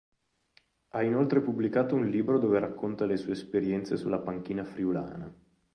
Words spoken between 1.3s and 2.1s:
pubblicato un